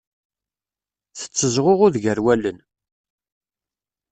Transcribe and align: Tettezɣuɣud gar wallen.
Tettezɣuɣud 1.19 1.95
gar 2.03 2.19
wallen. 2.23 2.57